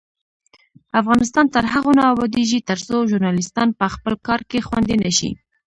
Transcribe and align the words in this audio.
افغانستان 1.01 1.45
تر 1.55 1.63
هغو 1.73 1.91
نه 1.99 2.03
ابادیږي، 2.13 2.59
ترڅو 2.69 2.95
ژورنالیستان 3.09 3.67
په 3.79 3.85
خپل 3.93 4.13
کار 4.27 4.41
کې 4.49 4.65
خوندي 4.67 4.97
نشي. 5.03 5.31